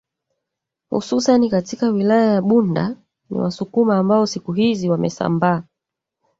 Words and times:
hususani 0.89 1.49
katika 1.49 1.89
wilaya 1.89 2.33
ya 2.33 2.41
Bunda 2.41 2.95
ni 3.29 3.37
Wasukuma 3.37 3.97
ambao 3.97 4.25
siku 4.25 4.53
hizi 4.53 4.89
wamesambaa 4.89 5.63